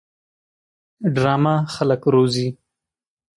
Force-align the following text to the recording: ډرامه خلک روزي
ډرامه 1.15 1.55
خلک 1.73 2.01
روزي 2.13 2.47